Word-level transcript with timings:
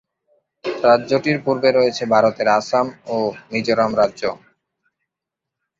রাজ্যটির 0.83 1.37
পূর্বে 1.45 1.69
রয়েছে 1.71 2.03
ভারতের 2.13 2.47
আসাম 2.59 2.85
ও 3.07 3.15
মিজোরাম 3.51 3.91
রাজ্য। 3.95 4.21